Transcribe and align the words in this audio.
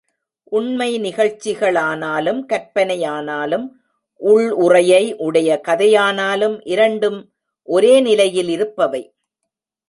உண்மை 0.43 0.99
நிகழ்ச்சிகளானாலும், 1.01 2.45
கற்பனையானாலும், 2.53 3.69
உள்ளுறையை 4.19 5.15
உடைய 5.17 5.61
கதையானாலும் 5.67 6.61
இரண்டும் 6.63 7.31
ஒரே 7.63 7.99
நிலையில் 7.99 8.49
இருப்பவை. 8.49 9.13